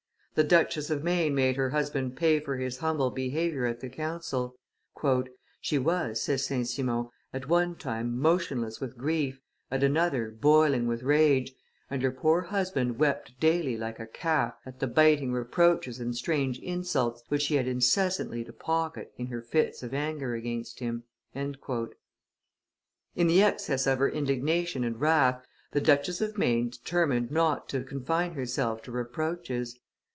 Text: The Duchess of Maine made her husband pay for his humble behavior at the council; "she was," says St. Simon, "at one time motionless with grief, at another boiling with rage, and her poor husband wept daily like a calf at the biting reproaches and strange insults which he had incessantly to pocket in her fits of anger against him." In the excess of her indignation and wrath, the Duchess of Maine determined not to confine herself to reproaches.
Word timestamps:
The 0.33 0.45
Duchess 0.47 0.89
of 0.89 1.03
Maine 1.03 1.35
made 1.35 1.57
her 1.57 1.71
husband 1.71 2.15
pay 2.15 2.39
for 2.39 2.55
his 2.55 2.77
humble 2.77 3.11
behavior 3.11 3.65
at 3.65 3.81
the 3.81 3.89
council; 3.89 4.55
"she 5.59 5.77
was," 5.77 6.21
says 6.21 6.45
St. 6.45 6.65
Simon, 6.65 7.09
"at 7.33 7.49
one 7.49 7.75
time 7.75 8.17
motionless 8.17 8.79
with 8.79 8.97
grief, 8.97 9.41
at 9.69 9.83
another 9.83 10.29
boiling 10.31 10.87
with 10.87 11.03
rage, 11.03 11.51
and 11.89 12.01
her 12.01 12.11
poor 12.13 12.43
husband 12.43 12.97
wept 12.97 13.41
daily 13.41 13.75
like 13.75 13.99
a 13.99 14.07
calf 14.07 14.53
at 14.65 14.79
the 14.79 14.87
biting 14.87 15.33
reproaches 15.33 15.99
and 15.99 16.15
strange 16.15 16.59
insults 16.59 17.23
which 17.27 17.47
he 17.47 17.55
had 17.55 17.67
incessantly 17.67 18.45
to 18.45 18.53
pocket 18.53 19.11
in 19.17 19.27
her 19.27 19.41
fits 19.41 19.83
of 19.83 19.93
anger 19.93 20.33
against 20.33 20.79
him." 20.79 21.03
In 21.35 21.57
the 23.15 23.43
excess 23.43 23.85
of 23.85 23.99
her 23.99 24.09
indignation 24.09 24.85
and 24.85 24.97
wrath, 24.99 25.45
the 25.73 25.81
Duchess 25.81 26.21
of 26.21 26.37
Maine 26.37 26.69
determined 26.69 27.31
not 27.31 27.67
to 27.69 27.83
confine 27.83 28.31
herself 28.35 28.81
to 28.83 28.93
reproaches. 28.93 29.77